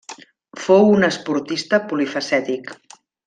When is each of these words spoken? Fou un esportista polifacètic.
Fou 0.61 0.87
un 0.93 1.07
esportista 1.09 1.81
polifacètic. 1.91 2.73